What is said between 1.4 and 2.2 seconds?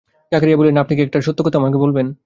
কথা আমাকে বলবেন?